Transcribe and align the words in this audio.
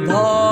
ভয় 0.00 0.51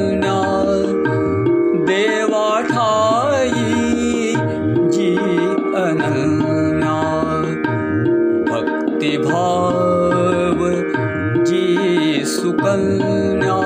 सुकन्या। 12.52 13.58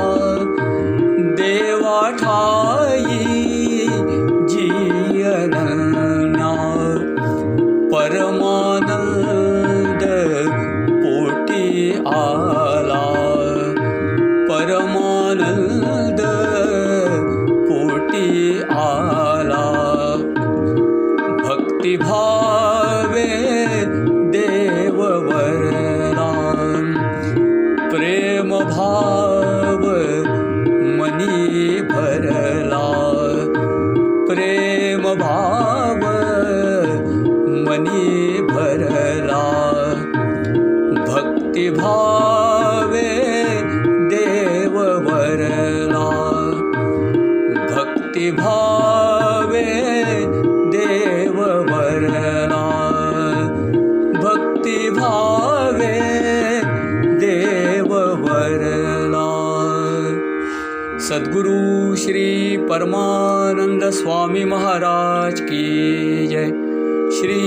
देवा 1.39 2.11
ठाई 2.11 3.19
जी 4.51 4.69
भाव 35.57 36.03
मनी 37.67 38.41
भरला। 38.41 39.45
भक्ति 41.09 41.71
परमानंद 62.77 63.85
स्वामी 63.91 64.45
महाराज 64.45 65.41
की 65.41 66.27
जय। 66.27 66.47
श्री 67.17 67.39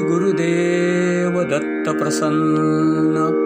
गुरुदेव 0.00 1.42
दत्त 1.42 1.98
प्रसन्न 1.98 3.41